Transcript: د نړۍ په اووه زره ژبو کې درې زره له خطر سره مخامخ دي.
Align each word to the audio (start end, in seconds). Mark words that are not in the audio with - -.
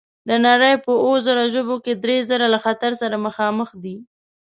د 0.27 0.29
نړۍ 0.47 0.73
په 0.85 0.91
اووه 1.03 1.19
زره 1.27 1.43
ژبو 1.53 1.75
کې 1.83 1.93
درې 2.03 2.17
زره 2.29 2.47
له 2.53 2.59
خطر 2.65 2.91
سره 3.01 3.15
مخامخ 3.25 3.69
دي. 3.83 3.95